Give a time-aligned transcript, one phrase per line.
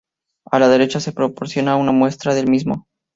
[0.49, 2.87] A la derecha se proporciona una muestra del mismo.